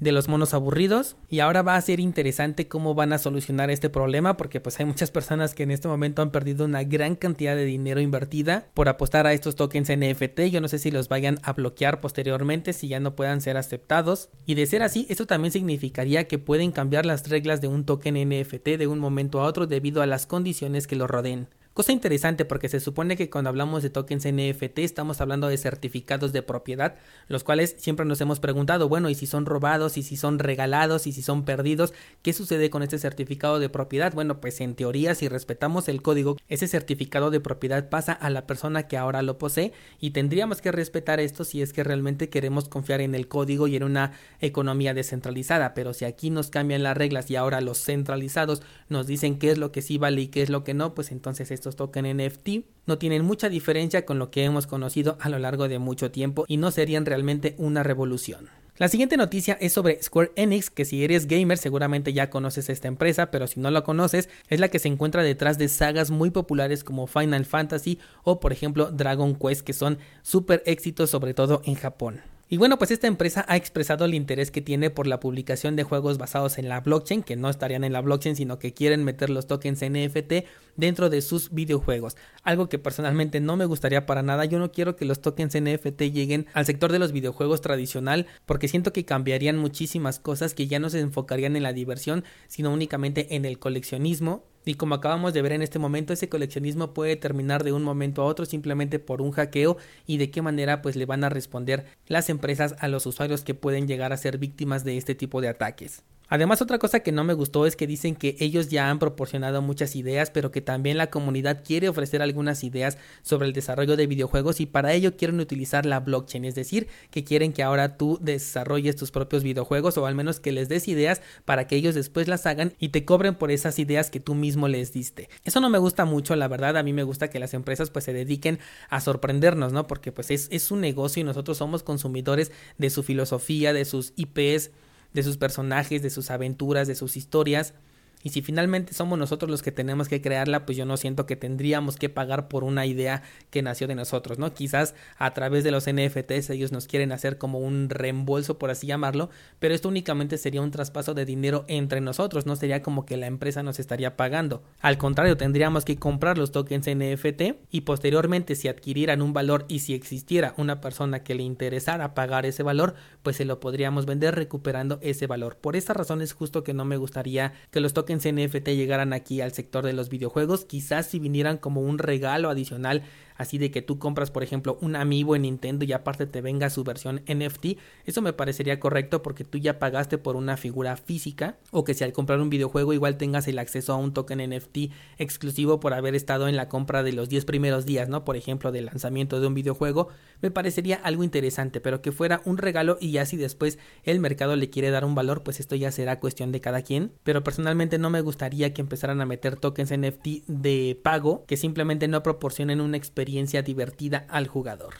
de 0.00 0.12
los 0.12 0.28
monos 0.28 0.54
aburridos 0.54 1.16
y 1.28 1.40
ahora 1.40 1.62
va 1.62 1.76
a 1.76 1.80
ser 1.80 2.00
interesante 2.00 2.68
cómo 2.68 2.94
van 2.94 3.12
a 3.12 3.18
solucionar 3.18 3.70
este 3.70 3.90
problema 3.90 4.36
porque 4.36 4.60
pues 4.60 4.78
hay 4.78 4.86
muchas 4.86 5.10
personas 5.10 5.54
que 5.54 5.62
en 5.62 5.70
este 5.70 5.88
momento 5.88 6.22
han 6.22 6.30
perdido 6.30 6.64
una 6.64 6.84
gran 6.84 7.16
cantidad 7.16 7.56
de 7.56 7.64
dinero 7.64 8.00
invertida 8.00 8.66
por 8.74 8.88
apostar 8.88 9.26
a 9.26 9.32
estos 9.32 9.56
tokens 9.56 9.90
NFT 9.90 10.40
yo 10.50 10.60
no 10.60 10.68
sé 10.68 10.78
si 10.78 10.90
los 10.90 11.08
vayan 11.08 11.38
a 11.42 11.52
bloquear 11.52 12.00
posteriormente 12.00 12.72
si 12.72 12.88
ya 12.88 13.00
no 13.00 13.14
puedan 13.14 13.40
ser 13.40 13.56
aceptados. 13.56 14.28
Y 14.44 14.54
de 14.54 14.66
ser 14.66 14.82
así 14.82 15.06
esto 15.08 15.26
también 15.26 15.52
significaría 15.52 16.28
que 16.28 16.38
pueden 16.38 16.72
cambiar 16.72 17.06
las 17.06 17.28
reglas 17.28 17.60
de 17.60 17.68
un 17.68 17.84
token 17.84 18.14
NFT 18.28 18.68
de 18.78 18.86
un 18.86 18.98
momento 18.98 19.40
a 19.40 19.44
otro 19.44 19.66
debido 19.66 20.02
a 20.02 20.06
las 20.06 20.26
condiciones 20.26 20.86
que 20.86 20.96
lo 20.96 21.06
rodeen 21.06 21.48
Cosa 21.76 21.92
interesante 21.92 22.46
porque 22.46 22.70
se 22.70 22.80
supone 22.80 23.18
que 23.18 23.28
cuando 23.28 23.50
hablamos 23.50 23.82
de 23.82 23.90
tokens 23.90 24.26
NFT 24.26 24.78
estamos 24.78 25.20
hablando 25.20 25.46
de 25.46 25.58
certificados 25.58 26.32
de 26.32 26.40
propiedad, 26.40 26.94
los 27.28 27.44
cuales 27.44 27.76
siempre 27.76 28.06
nos 28.06 28.18
hemos 28.22 28.40
preguntado, 28.40 28.88
bueno, 28.88 29.10
y 29.10 29.14
si 29.14 29.26
son 29.26 29.44
robados, 29.44 29.98
y 29.98 30.02
si 30.02 30.16
son 30.16 30.38
regalados, 30.38 31.06
y 31.06 31.12
si 31.12 31.20
son 31.20 31.44
perdidos, 31.44 31.92
¿qué 32.22 32.32
sucede 32.32 32.70
con 32.70 32.82
este 32.82 32.98
certificado 32.98 33.58
de 33.58 33.68
propiedad? 33.68 34.14
Bueno, 34.14 34.40
pues 34.40 34.62
en 34.62 34.74
teoría, 34.74 35.14
si 35.14 35.28
respetamos 35.28 35.88
el 35.88 36.00
código, 36.00 36.38
ese 36.48 36.66
certificado 36.66 37.30
de 37.30 37.40
propiedad 37.40 37.90
pasa 37.90 38.14
a 38.14 38.30
la 38.30 38.46
persona 38.46 38.88
que 38.88 38.96
ahora 38.96 39.20
lo 39.20 39.36
posee 39.36 39.74
y 40.00 40.12
tendríamos 40.12 40.62
que 40.62 40.72
respetar 40.72 41.20
esto 41.20 41.44
si 41.44 41.60
es 41.60 41.74
que 41.74 41.84
realmente 41.84 42.30
queremos 42.30 42.70
confiar 42.70 43.02
en 43.02 43.14
el 43.14 43.28
código 43.28 43.66
y 43.66 43.76
en 43.76 43.82
una 43.82 44.12
economía 44.40 44.94
descentralizada, 44.94 45.74
pero 45.74 45.92
si 45.92 46.06
aquí 46.06 46.30
nos 46.30 46.48
cambian 46.48 46.82
las 46.82 46.96
reglas 46.96 47.30
y 47.30 47.36
ahora 47.36 47.60
los 47.60 47.84
centralizados 47.84 48.62
nos 48.88 49.06
dicen 49.06 49.38
qué 49.38 49.50
es 49.50 49.58
lo 49.58 49.72
que 49.72 49.82
sí 49.82 49.98
vale 49.98 50.22
y 50.22 50.28
qué 50.28 50.40
es 50.40 50.48
lo 50.48 50.64
que 50.64 50.72
no, 50.72 50.94
pues 50.94 51.12
entonces 51.12 51.50
esto 51.50 51.65
estos 51.68 51.76
tokens 51.76 52.14
NFT 52.14 52.64
no 52.86 52.98
tienen 52.98 53.24
mucha 53.24 53.48
diferencia 53.48 54.06
con 54.06 54.20
lo 54.20 54.30
que 54.30 54.44
hemos 54.44 54.68
conocido 54.68 55.18
a 55.20 55.28
lo 55.28 55.40
largo 55.40 55.66
de 55.66 55.80
mucho 55.80 56.12
tiempo 56.12 56.44
y 56.46 56.58
no 56.58 56.70
serían 56.70 57.06
realmente 57.06 57.56
una 57.58 57.82
revolución. 57.82 58.48
La 58.76 58.88
siguiente 58.88 59.16
noticia 59.16 59.56
es 59.60 59.72
sobre 59.72 60.00
Square 60.00 60.32
Enix, 60.36 60.70
que 60.70 60.84
si 60.84 61.02
eres 61.02 61.26
gamer 61.26 61.58
seguramente 61.58 62.12
ya 62.12 62.30
conoces 62.30 62.68
esta 62.68 62.88
empresa, 62.88 63.30
pero 63.30 63.46
si 63.46 63.58
no 63.58 63.70
la 63.70 63.82
conoces, 63.82 64.28
es 64.48 64.60
la 64.60 64.68
que 64.68 64.78
se 64.78 64.88
encuentra 64.88 65.22
detrás 65.22 65.58
de 65.58 65.68
sagas 65.68 66.10
muy 66.10 66.30
populares 66.30 66.84
como 66.84 67.06
Final 67.06 67.46
Fantasy 67.46 67.98
o 68.22 68.38
por 68.38 68.52
ejemplo 68.52 68.92
Dragon 68.92 69.34
Quest, 69.34 69.62
que 69.62 69.72
son 69.72 69.98
súper 70.22 70.62
éxitos 70.66 71.10
sobre 71.10 71.34
todo 71.34 71.62
en 71.64 71.74
Japón. 71.74 72.20
Y 72.48 72.58
bueno, 72.58 72.78
pues 72.78 72.92
esta 72.92 73.08
empresa 73.08 73.44
ha 73.48 73.56
expresado 73.56 74.04
el 74.04 74.14
interés 74.14 74.52
que 74.52 74.62
tiene 74.62 74.88
por 74.88 75.08
la 75.08 75.18
publicación 75.18 75.74
de 75.74 75.82
juegos 75.82 76.16
basados 76.16 76.58
en 76.58 76.68
la 76.68 76.78
blockchain, 76.78 77.24
que 77.24 77.34
no 77.34 77.50
estarían 77.50 77.82
en 77.82 77.92
la 77.92 78.00
blockchain, 78.02 78.36
sino 78.36 78.60
que 78.60 78.72
quieren 78.72 79.02
meter 79.02 79.30
los 79.30 79.48
tokens 79.48 79.82
NFT 79.82 80.46
dentro 80.76 81.10
de 81.10 81.22
sus 81.22 81.52
videojuegos. 81.52 82.16
Algo 82.44 82.68
que 82.68 82.78
personalmente 82.78 83.40
no 83.40 83.56
me 83.56 83.64
gustaría 83.64 84.06
para 84.06 84.22
nada. 84.22 84.44
Yo 84.44 84.60
no 84.60 84.70
quiero 84.70 84.94
que 84.94 85.06
los 85.06 85.20
tokens 85.20 85.60
NFT 85.60 86.02
lleguen 86.02 86.46
al 86.52 86.66
sector 86.66 86.92
de 86.92 87.00
los 87.00 87.10
videojuegos 87.10 87.62
tradicional, 87.62 88.26
porque 88.44 88.68
siento 88.68 88.92
que 88.92 89.04
cambiarían 89.04 89.58
muchísimas 89.58 90.20
cosas 90.20 90.54
que 90.54 90.68
ya 90.68 90.78
no 90.78 90.88
se 90.88 91.00
enfocarían 91.00 91.56
en 91.56 91.64
la 91.64 91.72
diversión, 91.72 92.22
sino 92.46 92.72
únicamente 92.72 93.34
en 93.34 93.44
el 93.44 93.58
coleccionismo 93.58 94.44
y 94.66 94.74
como 94.74 94.96
acabamos 94.96 95.32
de 95.32 95.42
ver 95.42 95.52
en 95.52 95.62
este 95.62 95.78
momento, 95.78 96.12
ese 96.12 96.28
coleccionismo 96.28 96.92
puede 96.92 97.14
terminar 97.14 97.62
de 97.62 97.72
un 97.72 97.84
momento 97.84 98.20
a 98.20 98.24
otro 98.24 98.44
simplemente 98.46 98.98
por 98.98 99.22
un 99.22 99.30
hackeo 99.30 99.76
y 100.08 100.18
de 100.18 100.32
qué 100.32 100.42
manera 100.42 100.82
pues 100.82 100.96
le 100.96 101.06
van 101.06 101.22
a 101.22 101.28
responder 101.28 101.86
las 102.08 102.28
empresas 102.28 102.74
a 102.80 102.88
los 102.88 103.06
usuarios 103.06 103.44
que 103.44 103.54
pueden 103.54 103.86
llegar 103.86 104.12
a 104.12 104.16
ser 104.16 104.38
víctimas 104.38 104.82
de 104.82 104.96
este 104.96 105.14
tipo 105.14 105.40
de 105.40 105.48
ataques. 105.48 106.02
Además, 106.28 106.60
otra 106.60 106.78
cosa 106.78 107.00
que 107.00 107.12
no 107.12 107.22
me 107.22 107.34
gustó 107.34 107.66
es 107.66 107.76
que 107.76 107.86
dicen 107.86 108.16
que 108.16 108.36
ellos 108.40 108.68
ya 108.68 108.90
han 108.90 108.98
proporcionado 108.98 109.62
muchas 109.62 109.94
ideas, 109.94 110.30
pero 110.30 110.50
que 110.50 110.60
también 110.60 110.98
la 110.98 111.08
comunidad 111.08 111.62
quiere 111.64 111.88
ofrecer 111.88 112.20
algunas 112.20 112.64
ideas 112.64 112.98
sobre 113.22 113.46
el 113.46 113.52
desarrollo 113.52 113.96
de 113.96 114.06
videojuegos 114.06 114.60
y 114.60 114.66
para 114.66 114.92
ello 114.92 115.16
quieren 115.16 115.38
utilizar 115.38 115.86
la 115.86 116.00
blockchain, 116.00 116.44
es 116.44 116.54
decir, 116.54 116.88
que 117.10 117.22
quieren 117.22 117.52
que 117.52 117.62
ahora 117.62 117.96
tú 117.96 118.18
desarrolles 118.20 118.96
tus 118.96 119.10
propios 119.12 119.44
videojuegos 119.44 119.96
o 119.98 120.06
al 120.06 120.14
menos 120.14 120.40
que 120.40 120.52
les 120.52 120.68
des 120.68 120.88
ideas 120.88 121.22
para 121.44 121.68
que 121.68 121.76
ellos 121.76 121.94
después 121.94 122.26
las 122.26 122.46
hagan 122.46 122.74
y 122.78 122.88
te 122.88 123.04
cobren 123.04 123.36
por 123.36 123.50
esas 123.50 123.78
ideas 123.78 124.10
que 124.10 124.20
tú 124.20 124.34
mismo 124.34 124.66
les 124.66 124.92
diste. 124.92 125.28
Eso 125.44 125.60
no 125.60 125.70
me 125.70 125.78
gusta 125.78 126.04
mucho, 126.04 126.34
la 126.34 126.48
verdad, 126.48 126.76
a 126.76 126.82
mí 126.82 126.92
me 126.92 127.04
gusta 127.04 127.30
que 127.30 127.38
las 127.38 127.54
empresas 127.54 127.90
pues 127.90 128.04
se 128.04 128.12
dediquen 128.12 128.58
a 128.88 129.00
sorprendernos, 129.00 129.72
¿no? 129.72 129.86
Porque 129.86 130.10
pues 130.10 130.30
es, 130.30 130.48
es 130.50 130.70
un 130.70 130.80
negocio 130.80 131.20
y 131.20 131.24
nosotros 131.24 131.58
somos 131.58 131.82
consumidores 131.82 132.50
de 132.78 132.90
su 132.90 133.02
filosofía, 133.02 133.72
de 133.72 133.84
sus 133.84 134.12
IPs, 134.16 134.70
de 135.12 135.22
sus 135.22 135.36
personajes, 135.36 136.02
de 136.02 136.10
sus 136.10 136.30
aventuras, 136.30 136.88
de 136.88 136.94
sus 136.94 137.16
historias. 137.16 137.74
Y 138.22 138.30
si 138.30 138.42
finalmente 138.42 138.92
somos 138.92 139.18
nosotros 139.18 139.50
los 139.50 139.62
que 139.62 139.72
tenemos 139.72 140.08
que 140.08 140.20
crearla, 140.20 140.66
pues 140.66 140.76
yo 140.76 140.84
no 140.84 140.96
siento 140.96 141.26
que 141.26 141.36
tendríamos 141.36 141.96
que 141.96 142.08
pagar 142.08 142.48
por 142.48 142.64
una 142.64 142.86
idea 142.86 143.22
que 143.50 143.62
nació 143.62 143.86
de 143.86 143.94
nosotros, 143.94 144.38
¿no? 144.38 144.52
Quizás 144.52 144.94
a 145.18 145.32
través 145.32 145.64
de 145.64 145.70
los 145.70 145.86
NFTs 145.90 146.50
ellos 146.50 146.72
nos 146.72 146.86
quieren 146.86 147.12
hacer 147.12 147.38
como 147.38 147.58
un 147.60 147.88
reembolso, 147.88 148.58
por 148.58 148.70
así 148.70 148.86
llamarlo, 148.86 149.30
pero 149.58 149.74
esto 149.74 149.88
únicamente 149.88 150.38
sería 150.38 150.62
un 150.62 150.70
traspaso 150.70 151.14
de 151.14 151.24
dinero 151.24 151.64
entre 151.68 152.00
nosotros, 152.00 152.46
no 152.46 152.56
sería 152.56 152.82
como 152.82 153.06
que 153.06 153.16
la 153.16 153.26
empresa 153.26 153.62
nos 153.62 153.78
estaría 153.78 154.16
pagando. 154.16 154.62
Al 154.80 154.98
contrario, 154.98 155.36
tendríamos 155.36 155.84
que 155.84 155.96
comprar 155.96 156.38
los 156.38 156.52
tokens 156.52 156.88
NFT 156.88 157.56
y 157.70 157.82
posteriormente 157.82 158.54
si 158.54 158.68
adquirieran 158.68 159.22
un 159.22 159.32
valor 159.32 159.64
y 159.68 159.80
si 159.80 159.94
existiera 159.94 160.54
una 160.56 160.80
persona 160.80 161.22
que 161.22 161.34
le 161.34 161.42
interesara 161.42 162.14
pagar 162.14 162.46
ese 162.46 162.62
valor, 162.62 162.94
pues 163.22 163.36
se 163.36 163.44
lo 163.44 163.60
podríamos 163.60 164.06
vender 164.06 164.34
recuperando 164.34 164.98
ese 165.02 165.26
valor. 165.26 165.56
Por 165.56 165.76
esta 165.76 165.92
razón 165.92 166.22
es 166.22 166.32
justo 166.32 166.64
que 166.64 166.74
no 166.74 166.84
me 166.84 166.96
gustaría 166.96 167.52
que 167.70 167.80
los 167.80 167.92
tokens 167.92 168.15
NFT 168.18 168.68
llegaran 168.68 169.12
aquí 169.12 169.40
al 169.40 169.52
sector 169.52 169.84
de 169.84 169.92
los 169.92 170.08
videojuegos, 170.08 170.64
quizás 170.64 171.06
si 171.06 171.18
vinieran 171.18 171.58
como 171.58 171.80
un 171.80 171.98
regalo 171.98 172.50
adicional 172.50 173.02
así 173.36 173.58
de 173.58 173.70
que 173.70 173.82
tú 173.82 173.98
compras 173.98 174.30
por 174.30 174.42
ejemplo 174.42 174.78
un 174.80 174.96
amiibo 174.96 175.36
en 175.36 175.42
Nintendo 175.42 175.84
y 175.84 175.92
aparte 175.92 176.26
te 176.26 176.40
venga 176.40 176.70
su 176.70 176.84
versión 176.84 177.22
NFT, 177.26 177.78
eso 178.04 178.22
me 178.22 178.32
parecería 178.32 178.80
correcto 178.80 179.22
porque 179.22 179.44
tú 179.44 179.58
ya 179.58 179.78
pagaste 179.78 180.18
por 180.18 180.36
una 180.36 180.56
figura 180.56 180.96
física 180.96 181.58
o 181.70 181.84
que 181.84 181.94
si 181.94 182.04
al 182.04 182.12
comprar 182.12 182.40
un 182.40 182.50
videojuego 182.50 182.92
igual 182.92 183.16
tengas 183.16 183.48
el 183.48 183.58
acceso 183.58 183.92
a 183.92 183.96
un 183.96 184.12
token 184.12 184.50
NFT 184.50 184.92
exclusivo 185.18 185.80
por 185.80 185.94
haber 185.94 186.14
estado 186.14 186.48
en 186.48 186.56
la 186.56 186.68
compra 186.68 187.02
de 187.02 187.12
los 187.12 187.28
10 187.28 187.44
primeros 187.44 187.86
días, 187.86 188.08
¿no? 188.08 188.24
Por 188.24 188.36
ejemplo, 188.36 188.72
del 188.72 188.86
lanzamiento 188.86 189.40
de 189.40 189.46
un 189.46 189.54
videojuego, 189.54 190.08
me 190.40 190.50
parecería 190.50 190.96
algo 190.96 191.24
interesante, 191.24 191.80
pero 191.80 192.02
que 192.02 192.12
fuera 192.12 192.42
un 192.44 192.58
regalo 192.58 192.98
y 193.00 193.12
ya 193.12 193.26
si 193.26 193.36
después 193.36 193.78
el 194.04 194.20
mercado 194.20 194.56
le 194.56 194.70
quiere 194.70 194.90
dar 194.90 195.04
un 195.04 195.14
valor, 195.14 195.42
pues 195.42 195.60
esto 195.60 195.74
ya 195.74 195.90
será 195.92 196.20
cuestión 196.20 196.52
de 196.52 196.60
cada 196.60 196.82
quien, 196.82 197.12
pero 197.22 197.42
personalmente 197.42 197.98
no 197.98 198.10
me 198.10 198.20
gustaría 198.20 198.72
que 198.72 198.80
empezaran 198.80 199.20
a 199.20 199.26
meter 199.26 199.56
tokens 199.56 199.92
NFT 199.92 200.46
de 200.46 200.98
pago 201.02 201.44
que 201.46 201.56
simplemente 201.56 202.08
no 202.08 202.22
proporcionen 202.22 202.80
una 202.80 202.96
experiencia 202.96 203.25
experiencia 203.26 203.62
divertida 203.62 204.24
al 204.28 204.46
jugador. 204.46 204.94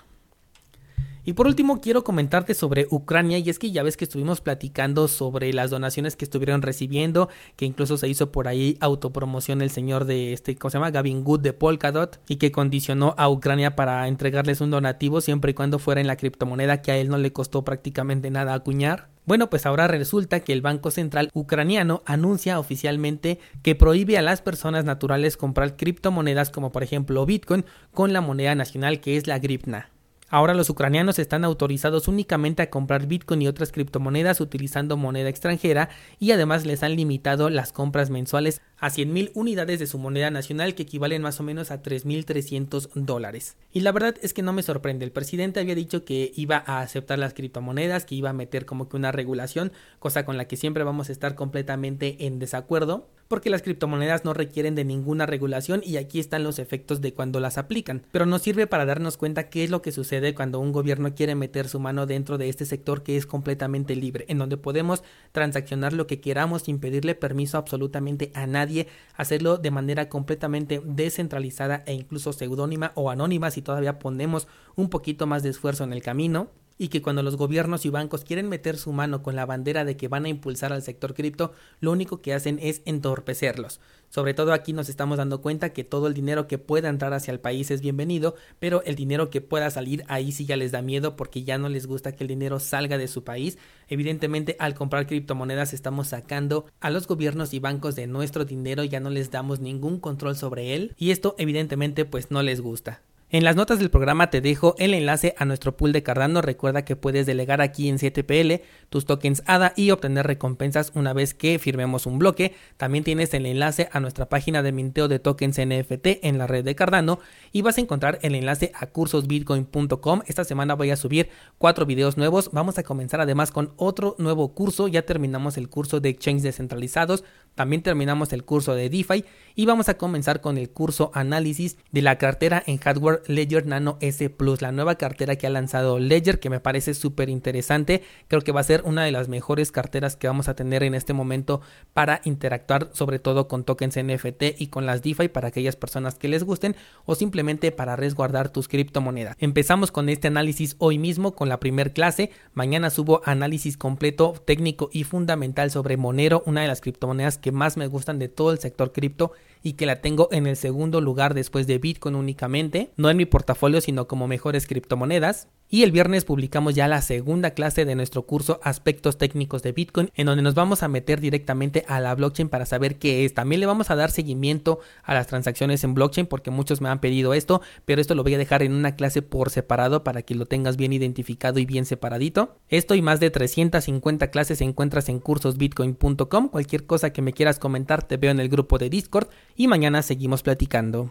Y 1.25 1.33
por 1.33 1.47
último 1.47 1.81
quiero 1.81 2.05
comentarte 2.05 2.55
sobre 2.55 2.87
Ucrania 2.91 3.39
y 3.39 3.51
es 3.51 3.59
que 3.59 3.71
ya 3.73 3.83
ves 3.83 3.97
que 3.97 4.05
estuvimos 4.05 4.41
platicando 4.41 5.09
sobre 5.09 5.53
las 5.53 5.71
donaciones 5.71 6.17
que 6.17 6.25
estuvieron 6.25 6.63
recibiendo, 6.63 7.29
que 7.57 7.65
incluso 7.65 7.97
se 7.97 8.09
hizo 8.09 8.31
por 8.31 8.47
ahí 8.47 8.77
autopromoción 8.81 9.61
el 9.61 9.71
señor 9.71 10.05
de 10.05 10.33
este, 10.33 10.57
¿cómo 10.57 10.71
se 10.71 10.79
llama? 10.79 10.91
Gavin 10.93 11.25
Good 11.25 11.41
de 11.41 11.53
Polkadot 11.53 12.21
y 12.29 12.37
que 12.37 12.53
condicionó 12.53 13.15
a 13.17 13.29
Ucrania 13.29 13.75
para 13.75 14.07
entregarles 14.07 14.61
un 14.61 14.71
donativo 14.71 15.21
siempre 15.21 15.53
y 15.53 15.55
cuando 15.55 15.81
fuera 15.81 16.01
en 16.01 16.07
la 16.09 16.17
criptomoneda 16.17 16.83
que 16.83 16.93
a 16.93 16.97
él 16.97 17.09
no 17.09 17.19
le 17.19 17.33
costó 17.33 17.65
prácticamente 17.65 18.31
nada 18.31 18.55
acuñar. 18.55 19.09
Bueno, 19.27 19.51
pues 19.51 19.67
ahora 19.67 19.89
resulta 19.89 20.41
que 20.41 20.53
el 20.53 20.63
Banco 20.63 20.93
Central 20.93 21.31
ucraniano 21.35 22.03
anuncia 22.07 22.61
oficialmente 22.61 23.41
que 23.63 23.75
prohíbe 23.75 24.17
a 24.17 24.23
las 24.23 24.41
personas 24.41 24.85
naturales 24.85 25.37
comprar 25.37 25.77
criptomonedas 25.77 26.51
como 26.51 26.71
por 26.71 26.85
ejemplo 26.85 27.27
Bitcoin 27.27 27.65
con 27.93 28.13
la 28.13 28.21
moneda 28.21 28.55
nacional 28.55 29.01
que 29.01 29.17
es 29.17 29.27
la 29.27 29.41
gripna. 29.41 29.91
Ahora 30.29 30.55
los 30.55 30.71
ucranianos 30.71 31.21
están 31.21 31.45
autorizados 31.45 32.09
únicamente 32.09 32.61
a 32.61 32.69
comprar 32.69 33.07
Bitcoin 33.07 33.43
y 33.43 33.49
otras 33.49 33.71
criptomonedas 33.71 34.41
utilizando 34.41 34.97
moneda 34.97 35.29
extranjera 35.29 35.89
y 36.19 36.33
además 36.33 36.67
les 36.67 36.83
han 36.83 36.97
limitado 36.97 37.49
las 37.49 37.73
compras 37.73 38.11
mensuales 38.11 38.61
a 38.79 38.89
100.000 38.89 39.31
unidades 39.35 39.79
de 39.79 39.87
su 39.87 39.99
moneda 39.99 40.31
nacional 40.31 40.75
que 40.75 40.83
equivalen 40.83 41.23
más 41.23 41.39
o 41.39 41.45
menos 41.45 41.71
a 41.71 41.81
3.300 41.81 42.91
dólares. 42.95 43.57
Y 43.73 43.81
la 43.81 43.93
verdad 43.93 44.17
es 44.21 44.35
que 44.35 44.43
no 44.43 44.53
me 44.53 44.65
sorprende, 44.65 45.05
el 45.05 45.13
presidente 45.13 45.61
había 45.61 45.77
dicho 45.77 46.05
que 46.05 46.33
iba 46.35 46.61
a 46.67 46.81
aceptar 46.81 47.21
las 47.21 47.33
criptomonedas, 47.33 48.05
que 48.05 48.17
iba 48.17 48.31
a 48.31 48.35
meter 48.35 48.67
como 48.67 48.89
que 48.89 48.97
una 48.97 49.13
regulación, 49.13 49.71
cosa 50.01 50.25
con 50.25 50.37
la 50.37 50.49
que 50.49 50.57
siempre 50.57 50.83
vamos 50.83 51.09
a 51.09 51.13
estar 51.13 51.37
completamente 51.37 52.27
en 52.27 52.41
desacuerdo, 52.41 53.09
porque 53.29 53.51
las 53.51 53.63
criptomonedas 53.63 54.25
no 54.25 54.35
requieren 54.35 54.75
de 54.75 54.85
ninguna 54.85 55.27
regulación 55.27 55.83
y 55.85 55.97
aquí 55.97 56.21
están 56.21 56.45
los 56.45 56.59
efectos 56.59 57.01
de 57.01 57.13
cuando 57.13 57.41
las 57.41 57.59
aplican. 57.59 58.03
Pero 58.13 58.27
nos 58.27 58.43
sirve 58.43 58.67
para 58.67 58.87
darnos 58.87 59.17
cuenta 59.17 59.49
qué 59.49 59.65
es 59.65 59.71
lo 59.71 59.83
que 59.83 59.93
sucede 59.93 60.35
cuando 60.35 60.61
un 60.61 60.73
gobierno 60.73 61.15
quiere 61.15 61.35
meter 61.35 61.69
su 61.69 61.81
mano 61.81 62.07
dentro 62.07 62.39
de 62.39 62.49
este 62.49 62.67
sector 62.67 63.03
que 63.03 63.17
es 63.17 63.27
completamente 63.27 63.97
libre, 63.97 64.25
en 64.29 64.39
donde 64.39 64.57
podemos 64.57 65.03
transaccionar 65.33 65.93
lo 65.93 66.07
que 66.07 66.21
queramos 66.21 66.63
sin 66.63 66.79
pedirle 66.79 67.15
permiso 67.15 67.59
absolutamente 67.59 68.31
a 68.35 68.47
nadie, 68.47 68.89
hacerlo 69.17 69.59
de 69.59 69.71
manera 69.71 70.09
completamente 70.09 70.83
descentralizada 70.85 71.83
e 71.87 71.95
incluso 71.95 72.33
seudónima 72.33 72.93
o 72.95 73.11
anónima 73.11 73.51
si 73.51 73.63
todavía 73.63 73.99
ponemos 73.99 74.49
un 74.75 74.89
poquito 74.89 75.27
más 75.27 75.43
de 75.43 75.51
esfuerzo 75.51 75.85
en 75.85 75.93
el 75.93 76.03
camino 76.03 76.51
y 76.79 76.89
que 76.89 77.03
cuando 77.03 77.23
los 77.23 77.37
gobiernos 77.37 77.87
y 77.87 77.91
bancos 77.91 78.25
quieren 78.25 78.49
meter 78.49 78.77
su 78.77 78.93
mano 78.93 79.23
con 79.23 79.37
la 79.37 79.47
bandera 79.47 79.85
de 79.85 79.97
que 79.97 80.09
van 80.09 80.25
a 80.25 80.29
impulsar 80.29 80.73
al 80.73 80.83
sector 80.83 81.15
cripto, 81.15 81.53
lo 81.81 81.93
único 81.93 82.21
que 82.21 82.35
hacen 82.35 82.59
es 82.61 82.83
entorpecerlos. 82.85 83.81
Sobre 84.09 84.35
todo 84.35 84.53
aquí 84.53 84.73
nos 84.73 84.89
estamos 84.89 85.19
dando 85.19 85.41
cuenta 85.41 85.71
que 85.71 85.85
todo 85.85 86.07
el 86.07 86.15
dinero 86.15 86.47
que 86.47 86.59
pueda 86.59 86.89
entrar 86.89 87.13
hacia 87.13 87.33
el 87.33 87.41
país 87.41 87.71
es 87.71 87.81
bienvenido, 87.81 88.37
pero 88.59 88.83
el 88.85 88.95
dinero 88.95 89.31
que 89.31 89.41
pueda 89.41 89.71
salir 89.71 90.05
ahí 90.09 90.33
sí 90.33 90.47
ya 90.47 90.57
les 90.57 90.73
da 90.73 90.81
miedo 90.81 91.17
porque 91.17 91.43
ya 91.43 91.59
no 91.59 91.69
les 91.69 91.87
gusta 91.87 92.13
que 92.13 92.25
el 92.25 92.29
dinero 92.29 92.61
salga 92.61 92.99
de 92.99 93.09
su 93.09 93.25
país. 93.25 93.59
Evidentemente 93.89 94.57
al 94.59 94.75
comprar 94.75 95.07
criptomonedas 95.07 95.73
estamos 95.73 96.09
sacando 96.09 96.67
a 96.81 96.91
los 96.91 97.07
gobiernos 97.07 97.53
y 97.53 97.59
bancos 97.59 97.97
de 97.97 98.07
nuestro 98.07 98.45
dinero, 98.45 98.85
ya 98.85 99.01
no 99.01 99.11
les 99.11 99.31
damos 99.31 99.61
ningún 99.61 99.99
control 99.99 100.37
sobre 100.37 100.75
él 100.75 100.95
y 100.97 101.11
esto 101.11 101.35
evidentemente 101.39 102.05
pues 102.05 102.31
no 102.31 102.43
les 102.43 102.61
gusta. 102.61 103.03
En 103.29 103.43
las 103.43 103.57
notas 103.57 103.81
del 103.81 103.91
programa 103.91 104.31
te 104.31 104.41
dejo 104.41 104.77
el 104.79 104.95
enlace 104.95 105.35
a 105.37 105.45
nuestro 105.45 105.77
pool 105.77 105.93
de 105.93 106.05
Cardano. 106.05 106.43
Recuerda 106.43 106.85
que 106.85 106.95
puedes 106.95 107.27
delegar 107.27 107.61
aquí 107.61 107.89
en 107.89 107.99
7PL 107.99 108.63
tus 108.89 109.05
tokens 109.05 109.43
ADA 109.47 109.73
y 109.75 109.91
obtener 109.91 110.29
recompensas 110.29 110.93
una 110.95 111.13
vez 111.13 111.35
que 111.35 111.59
firmemos 111.59 112.07
un 112.07 112.21
bloque. 112.21 112.55
También 112.77 113.03
tienes 113.03 113.35
el 113.35 113.47
enlace 113.47 113.89
a 113.91 113.99
nuestra 113.99 114.29
página 114.29 114.63
de 114.63 114.71
minteo 114.71 115.09
de 115.09 115.19
tokens 115.19 115.59
NFT 115.59 116.23
en 116.23 116.39
la 116.39 116.47
red 116.47 116.65
de 116.65 116.77
Cardano 116.77 117.19
y 117.51 117.63
vas 117.63 117.79
a 117.79 117.81
encontrar 117.81 118.21
el 118.23 118.37
enlace 118.37 118.71
a 118.77 118.87
cursosbitcoin.com. 118.87 120.23
Esta 120.27 120.45
semana 120.45 120.75
voy 120.75 120.93
a 120.93 120.97
subir 120.97 121.29
cuatro 121.59 121.85
videos 121.85 122.17
nuevos. 122.17 122.51
Vamos 122.53 122.79
a 122.79 122.85
comenzar 122.85 123.21
además 123.21 123.51
con 123.51 123.73
otro 123.77 124.15
nuevo 124.19 124.55
curso. 124.55 124.87
Ya 124.87 125.03
terminamos 125.03 125.57
el 125.57 125.69
curso 125.69 125.99
de 125.99 126.11
exchange 126.11 126.43
descentralizados. 126.43 127.25
También 127.57 127.83
terminamos 127.83 128.33
el 128.33 128.45
curso 128.45 128.77
de 128.77 128.89
DeFi 128.89 129.25
y 129.57 129.67
vamos 129.67 129.89
a 129.89 129.97
comenzar 129.97 130.41
con 130.41 130.59
el 130.59 130.71
curso 130.71 131.11
análisis 131.13 131.77
de 131.91 132.03
la 132.03 132.19
cartera 132.19 132.63
en 132.67 132.79
hardware 132.79 133.16
Ledger 133.27 133.67
Nano 133.67 133.99
S 134.01 134.31
Plus, 134.31 134.63
la 134.63 134.73
nueva 134.73 134.97
cartera 134.97 135.37
que 135.37 135.47
ha 135.47 135.51
lanzado 135.51 135.99
Ledger 135.99 136.41
que 136.41 136.51
me 136.51 136.61
parece 136.61 136.95
súper 136.95 137.29
interesante. 137.29 138.03
Creo 138.29 138.43
que 138.43 138.53
va 138.53 138.61
a 138.61 138.65
ser 138.65 138.83
una 138.85 139.05
de 139.05 139.13
las 139.13 139.29
mejores 139.29 139.73
carteras 139.73 140.17
que 140.17 140.27
vamos 140.27 140.49
a 140.49 140.55
tener 140.55 140.83
en 140.83 140.95
este 140.95 141.13
momento 141.13 141.61
para 141.95 142.21
interactuar 142.25 142.91
sobre 142.93 143.19
todo 143.19 143.49
con 143.49 143.65
tokens 143.65 143.97
NFT 143.97 144.59
y 144.59 144.69
con 144.69 144.87
las 144.87 145.03
DeFi 145.03 145.29
para 145.29 145.49
aquellas 145.49 145.77
personas 145.77 146.17
que 146.17 146.29
les 146.29 146.45
gusten 146.45 146.77
o 147.05 147.15
simplemente 147.15 147.73
para 147.73 147.97
resguardar 147.97 148.51
tus 148.51 148.69
criptomonedas. 148.69 149.37
Empezamos 149.39 149.93
con 149.93 150.09
este 150.09 150.29
análisis 150.29 150.77
hoy 150.79 150.99
mismo 150.99 151.35
con 151.35 151.49
la 151.49 151.61
primer 151.61 151.93
clase. 151.93 152.31
Mañana 152.55 152.91
subo 152.91 153.23
análisis 153.25 153.77
completo, 153.77 154.35
técnico 154.45 154.91
y 154.93 155.05
fundamental 155.05 155.71
sobre 155.71 155.97
Monero, 155.97 156.43
una 156.47 156.63
de 156.63 156.69
las 156.69 156.81
criptomonedas 156.81 157.39
que 157.39 157.53
más 157.53 157.77
me 157.77 157.87
gustan 157.87 158.19
de 158.19 158.29
todo 158.29 158.53
el 158.53 158.59
sector 158.59 158.93
cripto 158.93 159.33
y 159.63 159.75
que 159.75 159.87
la 159.87 160.01
tengo 160.01 160.29
en 160.33 160.47
el 160.47 160.57
segundo 160.57 161.01
lugar 161.01 161.35
después 161.35 161.67
de 161.67 161.79
Bitcoin 161.79 162.15
únicamente, 162.15 162.91
no 162.97 163.11
en 163.11 163.17
mi 163.17 163.27
portafolio 163.27 163.81
sino 163.81 164.07
como 164.07 164.29
mejores 164.29 164.67
criptomonedas. 164.67 165.49
Y 165.69 165.83
el 165.83 165.91
viernes 165.91 166.25
publicamos 166.25 166.77
ya 166.77 166.87
la 166.87 167.03
segunda 167.03 167.51
clase 167.51 167.85
de 167.85 167.97
nuestro 167.97 168.23
curso 168.23 168.61
Aspectos 168.63 169.19
técnicos 169.19 169.65
de 169.65 169.73
Bitcoin, 169.73 170.11
en 170.15 170.27
donde 170.27 170.43
nos 170.43 170.55
vamos 170.55 170.85
a 170.85 170.89
meter 170.89 171.21
directamente 171.21 171.85
a 171.89 171.99
la 171.99 172.15
blockchain 172.15 172.49
para 172.49 172.67
saber 172.67 172.99
qué 172.99 173.25
es. 173.25 173.35
También 173.35 173.59
le 173.59 173.67
vamos 173.67 173.91
a 173.91 173.97
dar 173.97 174.13
seguimiento 174.13 174.79
a 175.03 175.15
las 175.15 175.27
transacciones 175.27 175.83
en 175.83 175.95
blockchain 175.95 176.29
porque 176.29 176.53
muchos 176.53 176.81
me 176.81 176.89
han 176.89 177.01
pedido 177.01 177.35
esto, 177.35 177.63
pero 177.85 178.01
esto 178.01 178.15
lo 178.15 178.23
voy 178.23 178.35
a 178.35 178.39
dejar 178.39 178.63
en 178.63 178.75
una 178.75 178.95
clase 178.95 179.23
por 179.23 179.51
separado 179.51 180.05
para 180.05 180.23
que 180.23 180.37
lo 180.37 180.47
tengas 180.47 180.77
bien 180.77 180.93
identificado 180.93 181.59
y 181.59 181.67
bien 181.67 181.85
separadito. 181.85 182.59
Esto 182.69 182.95
y 182.95 183.03
más 183.03 183.19
de 183.19 183.31
350 183.31 184.31
clases 184.31 184.61
encuentras 184.61 185.09
en 185.09 185.19
cursosbitcoin.com. 185.19 186.49
Cualquier 186.49 186.87
cosa 186.87 187.11
que 187.11 187.23
me 187.23 187.33
quieras 187.33 187.59
comentar 187.59 188.07
te 188.07 188.19
veo 188.19 188.31
en 188.31 188.39
el 188.39 188.49
grupo 188.49 188.79
de 188.79 188.89
Discord 188.89 189.29
y 189.57 189.67
mañana 189.67 190.03
seguimos 190.03 190.45
platicando. 190.45 191.11